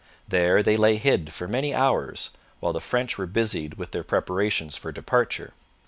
[0.27, 4.75] There they lay hid for many hours, while the French were busied with their preparations
[4.75, 5.53] for departure.